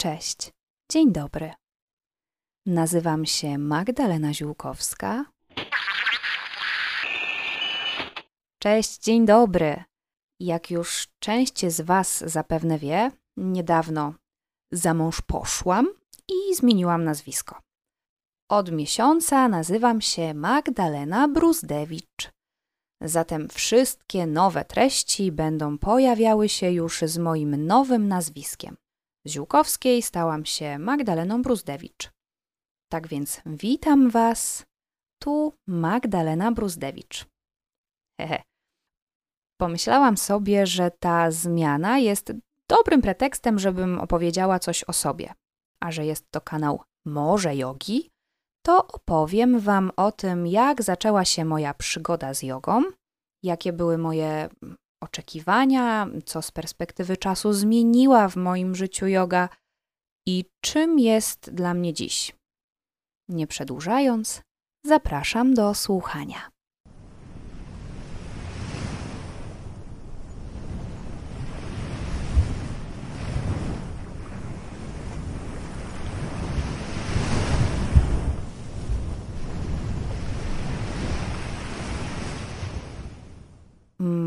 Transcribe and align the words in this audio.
Cześć, 0.00 0.52
dzień 0.92 1.12
dobry. 1.12 1.52
Nazywam 2.66 3.26
się 3.26 3.58
Magdalena 3.58 4.34
Ziółkowska. 4.34 5.24
Cześć, 8.58 8.98
dzień 8.98 9.26
dobry. 9.26 9.84
Jak 10.40 10.70
już 10.70 11.08
część 11.18 11.66
z 11.66 11.80
Was 11.80 12.18
zapewne 12.18 12.78
wie, 12.78 13.10
niedawno 13.36 14.14
za 14.72 14.94
mąż 14.94 15.20
poszłam 15.20 15.88
i 16.28 16.54
zmieniłam 16.54 17.04
nazwisko. 17.04 17.60
Od 18.50 18.72
miesiąca 18.72 19.48
nazywam 19.48 20.00
się 20.00 20.34
Magdalena 20.34 21.28
Bruzdewicz. 21.28 22.30
Zatem 23.00 23.48
wszystkie 23.48 24.26
nowe 24.26 24.64
treści 24.64 25.32
będą 25.32 25.78
pojawiały 25.78 26.48
się 26.48 26.70
już 26.70 27.00
z 27.00 27.18
moim 27.18 27.66
nowym 27.66 28.08
nazwiskiem. 28.08 28.76
Z 29.26 29.30
Ziółkowskiej 29.30 30.02
stałam 30.02 30.44
się 30.44 30.78
Magdaleną 30.78 31.42
Bruzdewicz. 31.42 32.10
Tak 32.90 33.08
więc 33.08 33.40
witam 33.46 34.10
Was. 34.10 34.64
Tu 35.22 35.54
Magdalena 35.66 36.52
Bruzdewicz. 36.52 37.26
Hehe. 38.20 38.42
Pomyślałam 39.60 40.16
sobie, 40.16 40.66
że 40.66 40.90
ta 40.90 41.30
zmiana 41.30 41.98
jest 41.98 42.32
dobrym 42.68 43.02
pretekstem, 43.02 43.58
żebym 43.58 43.98
opowiedziała 43.98 44.58
coś 44.58 44.84
o 44.84 44.92
sobie. 44.92 45.34
A 45.82 45.92
że 45.92 46.06
jest 46.06 46.30
to 46.30 46.40
kanał 46.40 46.82
Morze 47.06 47.56
Jogi, 47.56 48.10
to 48.66 48.86
opowiem 48.86 49.60
Wam 49.60 49.90
o 49.96 50.12
tym, 50.12 50.46
jak 50.46 50.82
zaczęła 50.82 51.24
się 51.24 51.44
moja 51.44 51.74
przygoda 51.74 52.34
z 52.34 52.42
jogą, 52.42 52.82
jakie 53.42 53.72
były 53.72 53.98
moje 53.98 54.48
oczekiwania, 55.00 56.06
co 56.26 56.42
z 56.42 56.50
perspektywy 56.50 57.16
czasu 57.16 57.52
zmieniła 57.52 58.28
w 58.28 58.36
moim 58.36 58.74
życiu 58.74 59.06
yoga 59.06 59.48
i 60.26 60.44
czym 60.60 60.98
jest 60.98 61.50
dla 61.50 61.74
mnie 61.74 61.94
dziś. 61.94 62.36
Nie 63.28 63.46
przedłużając, 63.46 64.42
zapraszam 64.86 65.54
do 65.54 65.74
słuchania. 65.74 66.50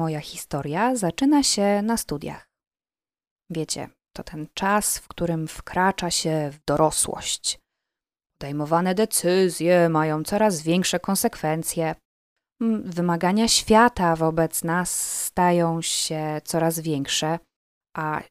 Moja 0.03 0.19
historia 0.21 0.95
zaczyna 0.95 1.43
się 1.43 1.81
na 1.81 1.97
studiach. 1.97 2.49
Wiecie, 3.49 3.89
to 4.15 4.23
ten 4.23 4.47
czas, 4.53 4.97
w 4.97 5.07
którym 5.07 5.47
wkracza 5.47 6.11
się 6.11 6.49
w 6.53 6.65
dorosłość. 6.65 7.59
Podejmowane 8.37 8.95
decyzje 8.95 9.89
mają 9.89 10.23
coraz 10.23 10.61
większe 10.61 10.99
konsekwencje. 10.99 11.95
Wymagania 12.83 13.47
świata 13.47 14.15
wobec 14.15 14.63
nas 14.63 15.21
stają 15.25 15.81
się 15.81 16.41
coraz 16.45 16.79
większe, 16.79 17.39
a 17.95 18.21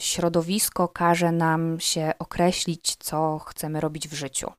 środowisko 0.00 0.88
każe 0.88 1.32
nam 1.32 1.80
się 1.80 2.12
określić, 2.18 2.96
co 2.96 3.38
chcemy 3.38 3.80
robić 3.80 4.08
w 4.08 4.14
życiu. 4.14 4.52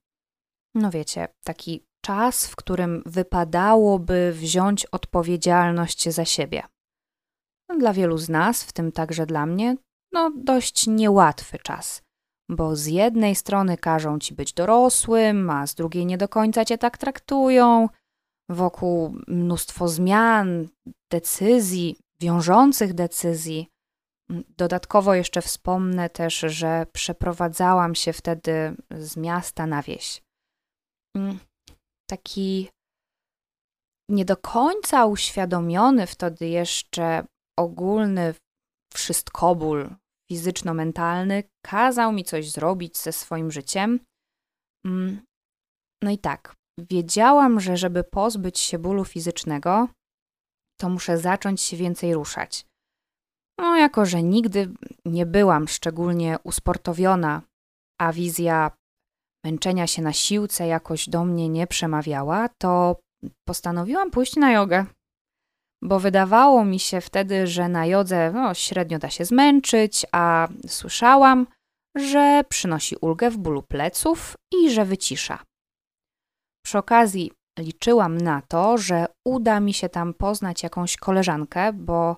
No 0.75 0.91
wiecie, 0.91 1.27
taki 1.43 1.85
czas, 2.03 2.47
w 2.47 2.55
którym 2.55 3.03
wypadałoby 3.05 4.31
wziąć 4.33 4.85
odpowiedzialność 4.85 6.09
za 6.09 6.25
siebie. 6.25 6.63
No, 7.69 7.77
dla 7.77 7.93
wielu 7.93 8.17
z 8.17 8.29
nas, 8.29 8.63
w 8.63 8.73
tym 8.73 8.91
także 8.91 9.25
dla 9.25 9.45
mnie, 9.45 9.75
no 10.11 10.31
dość 10.35 10.87
niełatwy 10.87 11.59
czas, 11.59 12.01
bo 12.49 12.75
z 12.75 12.85
jednej 12.85 13.35
strony 13.35 13.77
każą 13.77 14.19
ci 14.19 14.33
być 14.33 14.53
dorosłym, 14.53 15.49
a 15.49 15.67
z 15.67 15.75
drugiej 15.75 16.05
nie 16.05 16.17
do 16.17 16.27
końca 16.27 16.65
cię 16.65 16.77
tak 16.77 16.97
traktują. 16.97 17.89
Wokół 18.49 19.15
mnóstwo 19.27 19.87
zmian, 19.87 20.67
decyzji, 21.11 21.95
wiążących 22.19 22.93
decyzji. 22.93 23.69
Dodatkowo 24.57 25.13
jeszcze 25.13 25.41
wspomnę 25.41 26.09
też, 26.09 26.39
że 26.39 26.85
przeprowadzałam 26.93 27.95
się 27.95 28.13
wtedy 28.13 28.75
z 28.91 29.17
miasta 29.17 29.67
na 29.67 29.81
wieś. 29.81 30.23
Taki 32.13 32.69
nie 34.09 34.25
do 34.25 34.37
końca 34.37 35.05
uświadomiony 35.05 36.07
wtedy 36.07 36.47
jeszcze 36.47 37.25
ogólny 37.59 38.33
wszystkoból 38.93 39.95
fizyczno-mentalny 40.31 41.43
kazał 41.65 42.11
mi 42.13 42.23
coś 42.23 42.51
zrobić 42.51 42.97
ze 42.97 43.11
swoim 43.11 43.51
życiem. 43.51 43.99
Mm, 44.85 45.21
no 46.03 46.11
i 46.11 46.17
tak, 46.17 46.55
wiedziałam, 46.79 47.59
że 47.59 47.77
żeby 47.77 48.03
pozbyć 48.03 48.59
się 48.59 48.79
bólu 48.79 49.05
fizycznego, 49.05 49.87
to 50.81 50.89
muszę 50.89 51.17
zacząć 51.17 51.61
się 51.61 51.77
więcej 51.77 52.13
ruszać. 52.13 52.65
No, 53.59 53.77
jako 53.77 54.05
że 54.05 54.23
nigdy 54.23 54.73
nie 55.05 55.25
byłam 55.25 55.67
szczególnie 55.67 56.37
usportowiona, 56.43 57.41
a 58.01 58.13
wizja 58.13 58.71
męczenia 59.45 59.87
się 59.87 60.01
na 60.01 60.13
siłce 60.13 60.67
jakoś 60.67 61.09
do 61.09 61.25
mnie 61.25 61.49
nie 61.49 61.67
przemawiała, 61.67 62.49
to 62.57 62.99
postanowiłam 63.47 64.11
pójść 64.11 64.35
na 64.35 64.51
jogę. 64.51 64.85
Bo 65.83 65.99
wydawało 65.99 66.65
mi 66.65 66.79
się 66.79 67.01
wtedy, 67.01 67.47
że 67.47 67.69
na 67.69 67.85
jodze 67.85 68.31
no, 68.31 68.53
średnio 68.53 68.99
da 68.99 69.09
się 69.09 69.25
zmęczyć, 69.25 70.05
a 70.11 70.47
słyszałam, 70.67 71.47
że 71.97 72.43
przynosi 72.49 72.95
ulgę 73.01 73.31
w 73.31 73.37
bólu 73.37 73.63
pleców 73.63 74.35
i 74.53 74.71
że 74.71 74.85
wycisza. 74.85 75.43
Przy 76.65 76.77
okazji 76.77 77.31
liczyłam 77.59 78.17
na 78.17 78.41
to, 78.41 78.77
że 78.77 79.05
uda 79.27 79.59
mi 79.59 79.73
się 79.73 79.89
tam 79.89 80.13
poznać 80.13 80.63
jakąś 80.63 80.97
koleżankę, 80.97 81.73
bo 81.73 82.17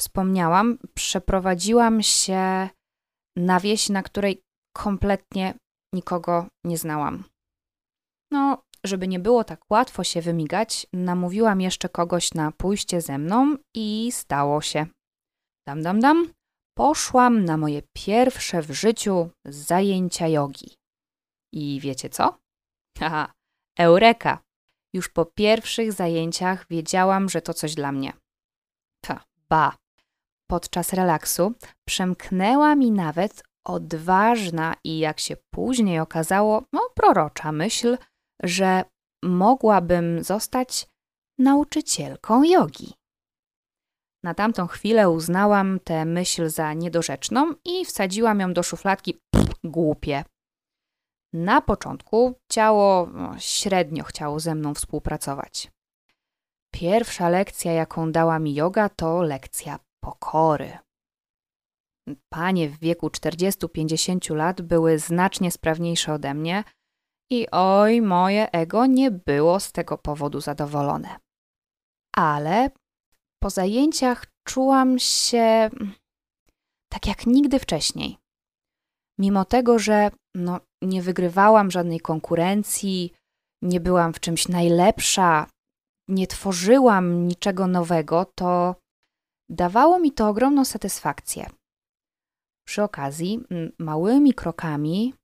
wspomniałam, 0.00 0.78
przeprowadziłam 0.94 2.02
się 2.02 2.68
na 3.36 3.60
wieś, 3.60 3.88
na 3.88 4.02
której 4.02 4.42
kompletnie 4.76 5.54
nikogo 5.96 6.46
nie 6.64 6.78
znałam. 6.78 7.24
No, 8.30 8.62
żeby 8.84 9.08
nie 9.08 9.20
było 9.20 9.44
tak 9.44 9.60
łatwo 9.70 10.04
się 10.04 10.20
wymigać, 10.22 10.86
namówiłam 10.92 11.60
jeszcze 11.60 11.88
kogoś 11.88 12.34
na 12.34 12.52
pójście 12.52 13.00
ze 13.00 13.18
mną 13.18 13.56
i 13.74 14.12
stało 14.12 14.60
się. 14.60 14.86
Dam, 15.66 15.82
dam, 15.82 16.00
dam. 16.00 16.18
Poszłam 16.78 17.44
na 17.44 17.56
moje 17.56 17.82
pierwsze 17.92 18.62
w 18.62 18.70
życiu 18.70 19.30
zajęcia 19.44 20.28
jogi. 20.28 20.74
I 21.52 21.80
wiecie 21.80 22.08
co? 22.08 22.38
Haha, 22.98 23.32
eureka! 23.78 24.38
Już 24.94 25.08
po 25.08 25.24
pierwszych 25.26 25.92
zajęciach 25.92 26.66
wiedziałam, 26.70 27.28
że 27.28 27.42
to 27.42 27.54
coś 27.54 27.74
dla 27.74 27.92
mnie. 27.92 28.12
Ta, 29.04 29.24
ba! 29.48 29.76
Podczas 30.50 30.92
relaksu 30.92 31.54
przemknęła 31.88 32.74
mi 32.74 32.90
nawet 32.90 33.42
odważna 33.66 34.74
i 34.84 34.98
jak 34.98 35.20
się 35.20 35.36
później 35.54 36.00
okazało, 36.00 36.62
no, 36.72 36.80
prorocza 36.94 37.52
myśl, 37.52 37.98
że 38.42 38.84
mogłabym 39.24 40.24
zostać 40.24 40.86
nauczycielką 41.38 42.42
jogi. 42.42 42.94
Na 44.24 44.34
tamtą 44.34 44.66
chwilę 44.66 45.10
uznałam 45.10 45.80
tę 45.80 46.04
myśl 46.04 46.48
za 46.48 46.72
niedorzeczną 46.72 47.54
i 47.64 47.84
wsadziłam 47.84 48.40
ją 48.40 48.52
do 48.52 48.62
szufladki 48.62 49.14
pff, 49.14 49.54
głupie. 49.64 50.24
Na 51.32 51.60
początku 51.60 52.34
ciało 52.52 53.06
no, 53.06 53.38
średnio 53.38 54.04
chciało 54.04 54.40
ze 54.40 54.54
mną 54.54 54.74
współpracować. 54.74 55.70
Pierwsza 56.72 57.28
lekcja, 57.28 57.72
jaką 57.72 58.12
dała 58.12 58.38
mi 58.38 58.54
yoga, 58.54 58.88
to 58.88 59.22
lekcja 59.22 59.78
pokory. 60.04 60.78
Panie 62.32 62.68
w 62.68 62.78
wieku 62.78 63.08
40-50 63.08 64.34
lat 64.34 64.62
były 64.62 64.98
znacznie 64.98 65.50
sprawniejsze 65.50 66.12
ode 66.12 66.34
mnie 66.34 66.64
i 67.32 67.46
oj, 67.50 68.02
moje 68.02 68.52
ego 68.52 68.86
nie 68.86 69.10
było 69.10 69.60
z 69.60 69.72
tego 69.72 69.98
powodu 69.98 70.40
zadowolone. 70.40 71.16
Ale 72.16 72.70
po 73.42 73.50
zajęciach 73.50 74.26
czułam 74.48 74.98
się 74.98 75.70
tak 76.92 77.06
jak 77.06 77.26
nigdy 77.26 77.58
wcześniej. 77.58 78.18
Mimo 79.18 79.44
tego, 79.44 79.78
że 79.78 80.10
no, 80.34 80.60
nie 80.82 81.02
wygrywałam 81.02 81.70
żadnej 81.70 82.00
konkurencji, 82.00 83.12
nie 83.62 83.80
byłam 83.80 84.12
w 84.12 84.20
czymś 84.20 84.48
najlepsza, 84.48 85.46
nie 86.08 86.26
tworzyłam 86.26 87.28
niczego 87.28 87.66
nowego, 87.66 88.24
to 88.34 88.74
dawało 89.50 89.98
mi 89.98 90.12
to 90.12 90.28
ogromną 90.28 90.64
satysfakcję. 90.64 91.46
Przy 92.68 92.82
okazji, 92.82 93.40
małymi 93.78 94.34
krokami 94.34 95.14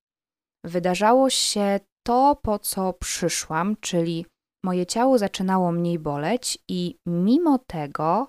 wydarzało 0.65 1.31
się 1.31 1.81
to, 2.07 2.37
po 2.43 2.59
co 2.59 2.93
przyszłam, 2.93 3.77
czyli 3.77 4.27
moje 4.65 4.87
ciało 4.87 5.19
zaczynało 5.19 5.73
mniej 5.73 5.99
boleć, 5.99 6.59
i 6.69 6.97
mimo 7.07 7.59
tego, 7.59 8.29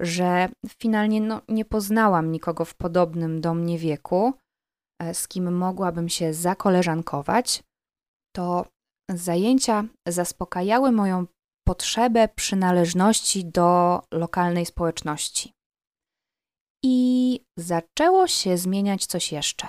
że 0.00 0.48
finalnie 0.68 1.20
no, 1.20 1.40
nie 1.48 1.64
poznałam 1.64 2.32
nikogo 2.32 2.64
w 2.64 2.74
podobnym 2.74 3.40
do 3.40 3.54
mnie 3.54 3.78
wieku, 3.78 4.32
e, 5.02 5.14
z 5.14 5.28
kim 5.28 5.52
mogłabym 5.56 6.08
się 6.08 6.34
zakoleżankować, 6.34 7.62
to 8.36 8.66
zajęcia 9.10 9.84
zaspokajały 10.08 10.92
moją 10.92 11.26
potrzebę 11.68 12.28
przynależności 12.28 13.44
do 13.44 14.00
lokalnej 14.12 14.66
społeczności. 14.66 15.52
I 16.84 17.40
zaczęło 17.56 18.26
się 18.26 18.58
zmieniać 18.58 19.06
coś 19.06 19.32
jeszcze. 19.32 19.68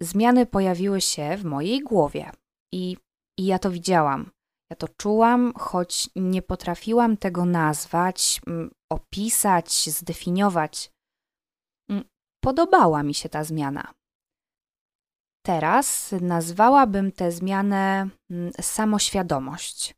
Zmiany 0.00 0.46
pojawiły 0.46 1.00
się 1.00 1.36
w 1.36 1.44
mojej 1.44 1.80
głowie 1.80 2.30
i, 2.72 2.96
i 3.38 3.46
ja 3.46 3.58
to 3.58 3.70
widziałam. 3.70 4.30
Ja 4.70 4.76
to 4.76 4.88
czułam, 4.88 5.52
choć 5.54 6.10
nie 6.16 6.42
potrafiłam 6.42 7.16
tego 7.16 7.44
nazwać, 7.44 8.40
opisać, 8.92 9.90
zdefiniować. 9.90 10.90
Podobała 12.44 13.02
mi 13.02 13.14
się 13.14 13.28
ta 13.28 13.44
zmiana. 13.44 13.94
Teraz 15.46 16.14
nazwałabym 16.20 17.12
tę 17.12 17.32
zmianę 17.32 18.08
samoświadomość. 18.60 19.94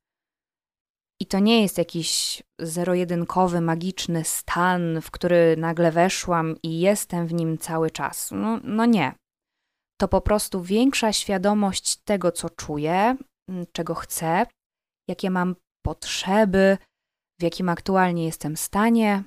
I 1.21 1.27
to 1.27 1.39
nie 1.39 1.63
jest 1.63 1.79
jakiś 1.79 2.43
zero-jedynkowy, 2.59 3.61
magiczny 3.61 4.25
stan, 4.25 5.01
w 5.01 5.11
który 5.11 5.57
nagle 5.57 5.93
weszłam 5.93 6.57
i 6.63 6.81
jestem 6.81 7.27
w 7.27 7.35
nim 7.35 7.59
cały 7.59 7.91
czas. 7.91 8.31
No, 8.31 8.61
no 8.65 8.87
nie. 8.87 9.15
To 10.01 10.09
po 10.09 10.21
prostu 10.21 10.63
większa 10.63 11.13
świadomość 11.13 11.97
tego, 11.97 12.33
co 12.33 12.51
czuję, 12.51 13.17
czego 13.73 13.95
chcę, 13.95 14.47
jakie 15.09 15.31
mam 15.31 15.57
potrzeby, 15.87 16.79
w 17.41 17.43
jakim 17.43 17.69
aktualnie 17.69 18.25
jestem 18.25 18.57
stanie, 18.57 19.25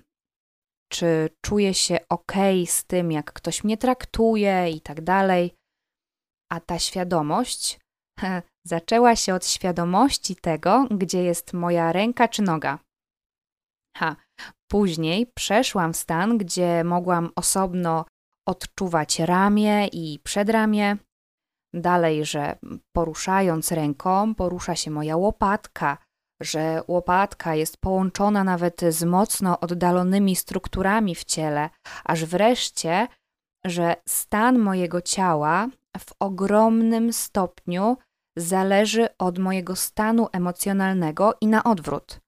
czy 0.91 1.29
czuję 1.45 1.73
się 1.73 1.99
ok 2.09 2.33
z 2.65 2.85
tym, 2.85 3.11
jak 3.11 3.33
ktoś 3.33 3.63
mnie 3.63 3.77
traktuje 3.77 4.69
i 4.69 4.81
tak 4.81 5.01
dalej. 5.01 5.55
A 6.51 6.59
ta 6.59 6.79
świadomość 6.79 7.79
zaczęła 8.63 9.15
się 9.15 9.33
od 9.33 9.47
świadomości 9.47 10.35
tego, 10.35 10.87
gdzie 10.91 11.23
jest 11.23 11.53
moja 11.53 11.91
ręka 11.91 12.27
czy 12.27 12.41
noga. 12.41 12.79
Ha, 13.97 14.15
później 14.71 15.27
przeszłam 15.35 15.93
w 15.93 15.97
stan, 15.97 16.37
gdzie 16.37 16.83
mogłam 16.83 17.29
osobno 17.35 18.05
odczuwać 18.47 19.19
ramię 19.19 19.87
i 19.87 20.19
przedramię. 20.23 20.97
Dalej, 21.73 22.25
że 22.25 22.55
poruszając 22.95 23.71
ręką 23.71 24.35
porusza 24.35 24.75
się 24.75 24.91
moja 24.91 25.17
łopatka, 25.17 25.97
że 26.41 26.81
łopatka 26.87 27.55
jest 27.55 27.77
połączona 27.77 28.43
nawet 28.43 28.81
z 28.89 29.03
mocno 29.03 29.59
oddalonymi 29.59 30.35
strukturami 30.35 31.15
w 31.15 31.23
ciele, 31.23 31.69
aż 32.03 32.25
wreszcie, 32.25 33.07
że 33.65 33.95
stan 34.07 34.59
mojego 34.59 35.01
ciała 35.01 35.67
w 35.97 36.13
ogromnym 36.19 37.13
stopniu 37.13 37.97
zależy 38.37 39.17
od 39.17 39.39
mojego 39.39 39.75
stanu 39.75 40.27
emocjonalnego 40.31 41.33
i 41.41 41.47
na 41.47 41.63
odwrót. 41.63 42.19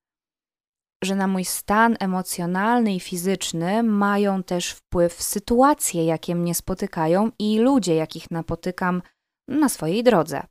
Że 1.03 1.15
na 1.15 1.27
mój 1.27 1.45
stan 1.45 1.95
emocjonalny 1.99 2.95
i 2.95 2.99
fizyczny 2.99 3.83
mają 3.83 4.43
też 4.43 4.71
wpływ 4.71 5.23
sytuacje, 5.23 6.05
jakie 6.05 6.35
mnie 6.35 6.55
spotykają 6.55 7.31
i 7.39 7.59
ludzie, 7.59 7.95
jakich 7.95 8.31
napotykam 8.31 9.01
na 9.47 9.69
swojej 9.69 10.03
drodze. 10.03 10.47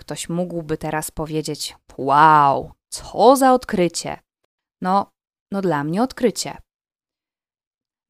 Ktoś 0.00 0.28
mógłby 0.28 0.78
teraz 0.78 1.10
powiedzieć: 1.10 1.76
Wow, 1.98 2.72
co 2.88 3.36
za 3.36 3.52
odkrycie! 3.52 4.20
No, 4.82 5.10
no 5.52 5.60
dla 5.62 5.84
mnie 5.84 6.02
odkrycie. 6.02 6.56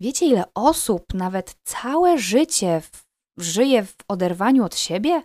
Wiecie, 0.00 0.26
ile 0.26 0.44
osób 0.54 1.14
nawet 1.14 1.56
całe 1.64 2.18
życie 2.18 2.80
w, 2.80 3.04
żyje 3.38 3.84
w 3.84 3.96
oderwaniu 4.08 4.64
od 4.64 4.76
siebie? 4.76 5.22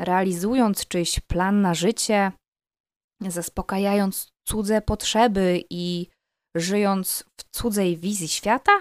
Realizując 0.00 0.88
czyjś 0.88 1.20
plan 1.20 1.60
na 1.60 1.74
życie, 1.74 2.32
zaspokajając 3.28 4.32
cudze 4.48 4.82
potrzeby 4.82 5.64
i 5.70 6.06
żyjąc 6.56 7.24
w 7.40 7.56
cudzej 7.56 7.96
wizji 7.96 8.28
świata? 8.28 8.72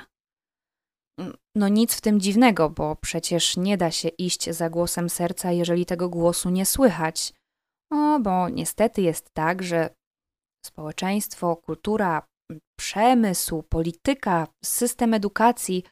No 1.55 1.67
nic 1.67 1.95
w 1.95 2.01
tym 2.01 2.19
dziwnego, 2.19 2.69
bo 2.69 2.95
przecież 2.95 3.57
nie 3.57 3.77
da 3.77 3.91
się 3.91 4.09
iść 4.09 4.49
za 4.49 4.69
głosem 4.69 5.09
serca, 5.09 5.51
jeżeli 5.51 5.85
tego 5.85 6.09
głosu 6.09 6.49
nie 6.49 6.65
słychać. 6.65 7.33
O, 7.93 8.19
bo 8.19 8.49
niestety 8.49 9.01
jest 9.01 9.29
tak, 9.33 9.63
że 9.63 9.89
społeczeństwo, 10.65 11.55
kultura, 11.55 12.27
przemysł, 12.79 13.63
polityka, 13.63 14.47
system 14.65 15.13
edukacji 15.13 15.83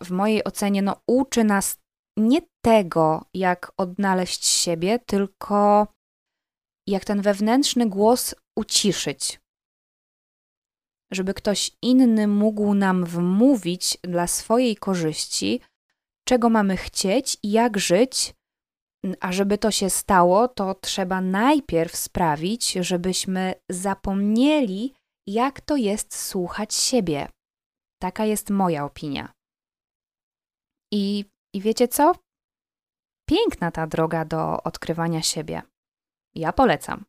w 0.00 0.10
mojej 0.10 0.44
ocenie 0.44 0.82
no, 0.82 0.96
uczy 1.06 1.44
nas 1.44 1.76
nie 2.18 2.40
tego, 2.62 3.24
jak 3.34 3.72
odnaleźć 3.76 4.44
siebie, 4.44 4.98
tylko 4.98 5.86
jak 6.86 7.04
ten 7.04 7.22
wewnętrzny 7.22 7.88
głos 7.88 8.34
uciszyć. 8.56 9.40
Żeby 11.12 11.34
ktoś 11.34 11.70
inny 11.82 12.26
mógł 12.28 12.74
nam 12.74 13.04
wmówić 13.04 13.98
dla 14.02 14.26
swojej 14.26 14.76
korzyści, 14.76 15.60
czego 16.28 16.50
mamy 16.50 16.76
chcieć 16.76 17.36
i 17.42 17.50
jak 17.50 17.78
żyć, 17.78 18.34
a 19.20 19.32
żeby 19.32 19.58
to 19.58 19.70
się 19.70 19.90
stało, 19.90 20.48
to 20.48 20.74
trzeba 20.74 21.20
najpierw 21.20 21.96
sprawić, 21.96 22.72
żebyśmy 22.72 23.54
zapomnieli, 23.70 24.94
jak 25.26 25.60
to 25.60 25.76
jest 25.76 26.16
słuchać 26.16 26.74
siebie. 26.74 27.28
Taka 28.02 28.24
jest 28.24 28.50
moja 28.50 28.84
opinia. 28.84 29.32
I 30.92 31.24
i 31.54 31.60
wiecie 31.60 31.88
co? 31.88 32.12
Piękna 33.28 33.70
ta 33.70 33.86
droga 33.86 34.24
do 34.24 34.62
odkrywania 34.62 35.22
siebie. 35.22 35.62
Ja 36.34 36.52
polecam. 36.52 37.04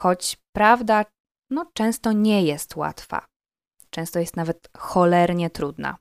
Choć 0.00 0.36
prawda, 0.52 1.04
no 1.50 1.70
często 1.74 2.12
nie 2.12 2.44
jest 2.44 2.76
łatwa. 2.76 3.26
Często 3.90 4.18
jest 4.18 4.36
nawet 4.36 4.68
cholernie 4.76 5.50
trudna. 5.50 5.98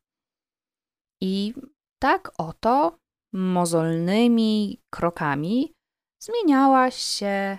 I 1.21 1.53
tak 1.99 2.31
oto 2.37 2.99
mozolnymi 3.33 4.81
krokami 4.89 5.73
zmieniała 6.19 6.91
się, 6.91 7.57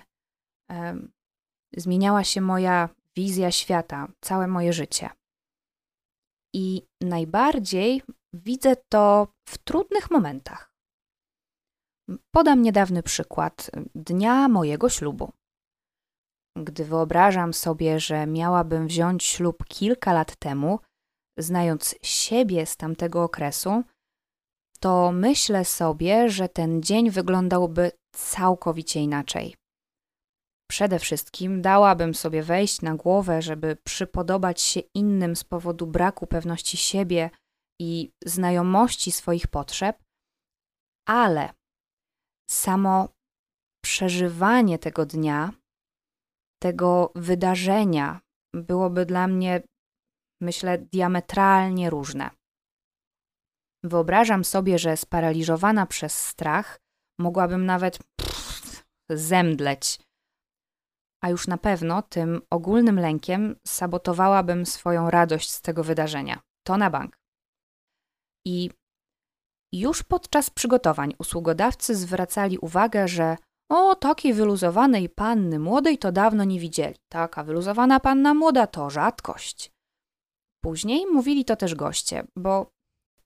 zmieniała 1.77 2.23
się 2.23 2.41
moja 2.41 2.89
wizja 3.15 3.51
świata, 3.51 4.07
całe 4.21 4.47
moje 4.47 4.73
życie. 4.73 5.09
I 6.53 6.87
najbardziej 7.01 8.01
widzę 8.33 8.75
to 8.89 9.27
w 9.49 9.57
trudnych 9.57 10.11
momentach. 10.11 10.72
Podam 12.31 12.61
niedawny 12.61 13.03
przykład 13.03 13.71
dnia 13.95 14.47
mojego 14.47 14.89
ślubu. 14.89 15.31
Gdy 16.57 16.85
wyobrażam 16.85 17.53
sobie, 17.53 17.99
że 17.99 18.27
miałabym 18.27 18.87
wziąć 18.87 19.23
ślub 19.23 19.65
kilka 19.67 20.13
lat 20.13 20.35
temu, 20.35 20.79
znając 21.39 21.95
siebie 22.01 22.65
z 22.65 22.77
tamtego 22.77 23.23
okresu, 23.23 23.83
to 24.79 25.11
myślę 25.11 25.65
sobie, 25.65 26.29
że 26.29 26.49
ten 26.49 26.83
dzień 26.83 27.11
wyglądałby 27.11 27.91
całkowicie 28.15 28.99
inaczej. 28.99 29.55
Przede 30.71 30.99
wszystkim 30.99 31.61
dałabym 31.61 32.13
sobie 32.13 32.43
wejść 32.43 32.81
na 32.81 32.95
głowę, 32.95 33.41
żeby 33.41 33.77
przypodobać 33.83 34.61
się 34.61 34.79
innym 34.95 35.35
z 35.35 35.43
powodu 35.43 35.87
braku 35.87 36.27
pewności 36.27 36.77
siebie 36.77 37.29
i 37.81 38.11
znajomości 38.25 39.11
swoich 39.11 39.47
potrzeb, 39.47 40.03
ale 41.07 41.53
samo 42.53 43.09
przeżywanie 43.83 44.79
tego 44.79 45.05
dnia, 45.05 45.51
tego 46.61 47.11
wydarzenia 47.15 48.19
byłoby 48.55 49.05
dla 49.05 49.27
mnie, 49.27 49.61
myślę, 50.41 50.77
diametralnie 50.77 51.89
różne. 51.89 52.29
Wyobrażam 53.83 54.43
sobie, 54.43 54.79
że 54.79 54.97
sparaliżowana 54.97 55.85
przez 55.85 56.17
strach 56.17 56.79
mogłabym 57.19 57.65
nawet 57.65 57.99
pff, 58.17 58.83
zemdleć 59.09 59.99
a 61.23 61.29
już 61.29 61.47
na 61.47 61.57
pewno 61.57 62.01
tym 62.01 62.41
ogólnym 62.49 62.99
lękiem 62.99 63.55
sabotowałabym 63.67 64.65
swoją 64.65 65.09
radość 65.09 65.51
z 65.51 65.61
tego 65.61 65.83
wydarzenia. 65.83 66.41
To 66.67 66.77
na 66.77 66.89
bank. 66.89 67.17
I 68.47 68.69
już 69.73 70.03
podczas 70.03 70.49
przygotowań 70.49 71.13
usługodawcy 71.19 71.95
zwracali 71.95 72.57
uwagę, 72.57 73.07
że 73.07 73.37
o, 73.69 73.95
takiej 73.95 74.33
wyluzowanej 74.33 75.09
panny 75.09 75.59
młodej 75.59 75.97
to 75.97 76.11
dawno 76.11 76.43
nie 76.43 76.59
widzieli. 76.59 76.95
Taka 77.11 77.43
wyluzowana 77.43 77.99
panna 77.99 78.33
młoda 78.33 78.67
to 78.67 78.89
rzadkość. 78.89 79.71
Później 80.63 81.05
mówili 81.05 81.45
to 81.45 81.55
też 81.55 81.75
goście, 81.75 82.27
bo, 82.35 82.71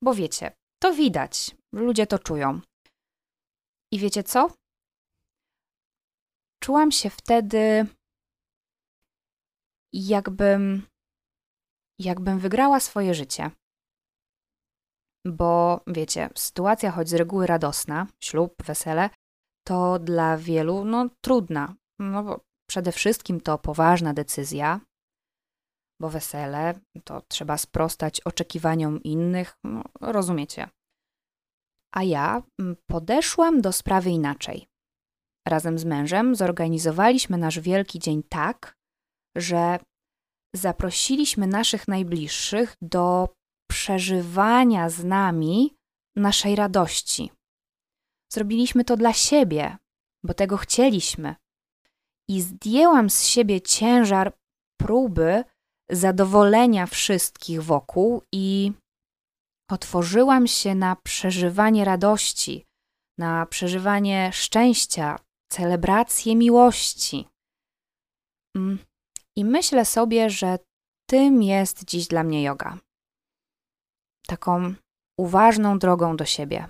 bo 0.02 0.14
wiecie, 0.14 0.52
to 0.82 0.94
widać, 0.94 1.56
ludzie 1.74 2.08
to 2.08 2.20
czują. 2.20 2.62
I 3.94 4.00
wiecie 4.00 4.24
co? 4.24 4.50
Czułam 6.64 6.92
się 6.92 7.10
wtedy 7.10 7.88
jakbym 9.94 10.88
jakbym 12.00 12.40
wygrała 12.40 12.80
swoje 12.80 13.14
życie. 13.14 13.52
Bo 15.28 15.82
wiecie, 15.88 16.30
sytuacja 16.36 16.92
choć 16.92 17.10
z 17.10 17.14
reguły 17.14 17.48
radosna, 17.48 18.08
ślub, 18.24 18.64
wesele, 18.64 19.10
to 19.68 20.00
dla 20.00 20.38
wielu 20.38 20.86
no, 20.86 21.10
trudna. 21.22 21.76
No 22.00 22.24
bo 22.24 22.40
przede 22.70 22.92
wszystkim 22.92 23.42
to 23.42 23.58
poważna 23.58 24.14
decyzja, 24.14 24.80
bo 26.02 26.10
wesele 26.10 26.80
to 27.04 27.22
trzeba 27.22 27.58
sprostać 27.58 28.22
oczekiwaniom 28.22 29.04
innych, 29.04 29.58
no, 29.64 29.84
rozumiecie. 30.02 30.70
A 31.92 32.04
ja 32.04 32.44
mm, 32.60 32.76
podeszłam 32.90 33.62
do 33.62 33.72
sprawy 33.72 34.10
inaczej. 34.10 34.68
Razem 35.48 35.80
z 35.80 35.86
mężem 35.86 36.36
zorganizowaliśmy 36.36 37.38
nasz 37.38 37.60
wielki 37.60 38.00
dzień 38.00 38.24
tak, 38.30 38.78
że 39.36 39.80
zaprosiliśmy 40.56 41.48
naszych 41.48 41.88
najbliższych 41.88 42.76
do 42.82 43.36
przeżywania 43.68 44.90
z 44.90 45.04
nami 45.04 45.76
naszej 46.16 46.56
radości. 46.56 47.32
Zrobiliśmy 48.34 48.84
to 48.84 48.98
dla 48.98 49.14
siebie, 49.14 49.78
bo 50.24 50.34
tego 50.34 50.58
chcieliśmy. 50.58 51.36
I 52.30 52.42
zdjęłam 52.42 53.10
z 53.10 53.24
siebie 53.24 53.62
ciężar 53.62 54.38
próby 54.80 55.44
zadowolenia 55.90 56.86
wszystkich 56.86 57.64
wokół 57.64 58.22
i 58.34 58.72
otworzyłam 59.70 60.48
się 60.48 60.76
na 60.76 60.96
przeżywanie 60.96 61.86
radości, 61.86 62.66
na 63.18 63.46
przeżywanie 63.46 64.32
szczęścia, 64.34 65.20
celebrację 65.52 66.36
miłości. 66.36 67.28
Mm, 68.56 68.80
I 69.36 69.46
myślę 69.46 69.86
sobie, 69.86 70.30
że 70.30 70.60
tym 71.10 71.44
jest 71.44 71.86
dziś 71.86 72.08
dla 72.08 72.24
mnie 72.24 72.44
yoga. 72.44 72.78
Taką 74.28 74.74
uważną 75.20 75.80
drogą 75.80 76.18
do 76.18 76.26
siebie. 76.26 76.68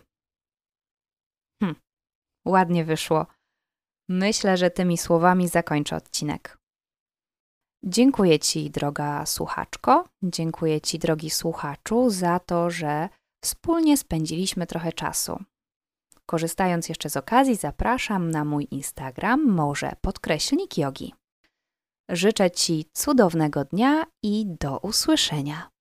Hm, 1.64 1.76
ładnie 2.46 2.86
wyszło. 2.86 3.26
Myślę, 4.10 4.58
że 4.58 4.72
tymi 4.72 4.98
słowami 4.98 5.48
zakończę 5.48 5.96
odcinek. 5.96 6.58
Dziękuję 7.84 8.40
Ci, 8.40 8.70
droga 8.70 9.26
słuchaczko, 9.26 10.10
dziękuję 10.24 10.82
Ci, 10.82 11.00
drogi 11.00 11.30
słuchaczu, 11.30 12.10
za 12.10 12.40
to, 12.40 12.70
że 12.70 13.10
wspólnie 13.44 13.98
spędziliśmy 13.98 14.68
trochę 14.68 14.94
czasu. 14.94 15.44
Korzystając 16.26 16.90
jeszcze 16.90 17.10
z 17.10 17.18
okazji, 17.18 17.56
zapraszam 17.56 18.32
na 18.32 18.46
mój 18.46 18.68
Instagram, 18.72 19.46
może 19.46 19.92
podkreślnik 20.02 20.78
jogi. 20.78 21.14
Życzę 22.10 22.52
Ci 22.52 22.86
cudownego 22.94 23.66
dnia 23.66 24.06
i 24.24 24.46
do 24.60 24.80
usłyszenia. 24.80 25.77